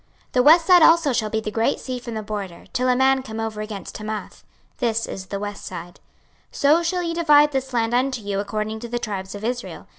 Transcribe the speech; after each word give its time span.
26:047:020 0.29 0.31
The 0.31 0.43
west 0.43 0.65
side 0.65 0.81
also 0.81 1.13
shall 1.13 1.29
be 1.29 1.39
the 1.41 1.51
great 1.51 1.79
sea 1.79 1.99
from 1.99 2.15
the 2.15 2.23
border, 2.23 2.65
till 2.73 2.87
a 2.87 2.95
man 2.95 3.21
come 3.21 3.39
over 3.39 3.61
against 3.61 3.99
Hamath. 3.99 4.43
This 4.79 5.05
is 5.05 5.27
the 5.27 5.37
west 5.39 5.63
side. 5.63 5.99
26:047:021 6.51 6.55
So 6.57 6.81
shall 6.81 7.03
ye 7.03 7.13
divide 7.13 7.51
this 7.51 7.71
land 7.71 7.93
unto 7.93 8.23
you 8.23 8.39
according 8.39 8.79
to 8.79 8.87
the 8.89 8.97
tribes 8.97 9.35
of 9.35 9.43
Israel. 9.43 9.85